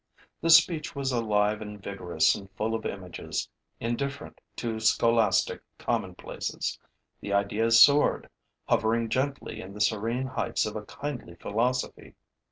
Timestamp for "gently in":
9.09-9.75